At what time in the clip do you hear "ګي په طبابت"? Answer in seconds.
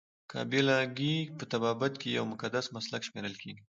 0.97-1.93